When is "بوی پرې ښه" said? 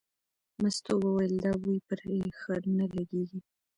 1.61-2.53